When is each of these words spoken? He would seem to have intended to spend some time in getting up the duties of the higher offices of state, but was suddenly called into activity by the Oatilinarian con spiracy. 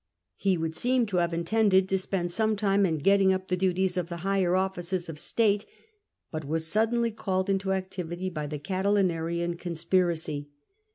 He 0.37 0.57
would 0.57 0.75
seem 0.75 1.05
to 1.05 1.17
have 1.17 1.31
intended 1.31 1.87
to 1.87 1.97
spend 1.99 2.31
some 2.31 2.55
time 2.55 2.87
in 2.87 2.97
getting 2.97 3.31
up 3.31 3.49
the 3.49 3.55
duties 3.55 3.97
of 3.97 4.09
the 4.09 4.17
higher 4.25 4.55
offices 4.55 5.07
of 5.09 5.19
state, 5.19 5.63
but 6.31 6.43
was 6.43 6.65
suddenly 6.65 7.11
called 7.11 7.51
into 7.51 7.71
activity 7.71 8.31
by 8.31 8.47
the 8.47 8.57
Oatilinarian 8.57 9.59
con 9.59 9.73
spiracy. 9.73 10.47